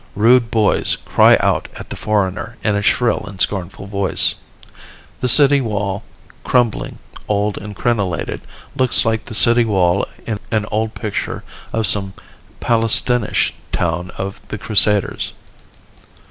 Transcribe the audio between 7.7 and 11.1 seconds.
crenellated, looks like the city wall in an old